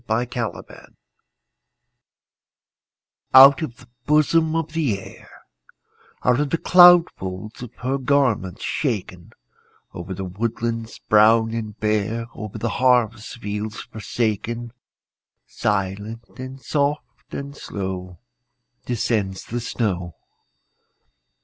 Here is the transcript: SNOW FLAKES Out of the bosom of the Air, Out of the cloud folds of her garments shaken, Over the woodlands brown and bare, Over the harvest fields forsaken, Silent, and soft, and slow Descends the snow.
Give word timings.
SNOW 0.07 0.25
FLAKES 0.25 0.93
Out 3.35 3.61
of 3.61 3.77
the 3.77 3.87
bosom 4.07 4.55
of 4.55 4.71
the 4.73 4.99
Air, 4.99 5.29
Out 6.23 6.39
of 6.39 6.49
the 6.49 6.57
cloud 6.57 7.07
folds 7.17 7.61
of 7.61 7.71
her 7.81 7.99
garments 7.99 8.63
shaken, 8.63 9.31
Over 9.93 10.15
the 10.15 10.25
woodlands 10.25 10.97
brown 10.97 11.53
and 11.53 11.79
bare, 11.79 12.25
Over 12.33 12.57
the 12.57 12.69
harvest 12.81 13.37
fields 13.39 13.81
forsaken, 13.81 14.73
Silent, 15.45 16.23
and 16.39 16.59
soft, 16.59 17.31
and 17.35 17.55
slow 17.55 18.17
Descends 18.87 19.45
the 19.45 19.59
snow. 19.61 20.15